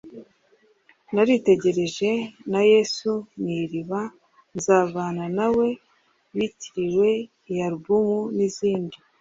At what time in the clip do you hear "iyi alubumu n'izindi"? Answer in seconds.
7.49-8.97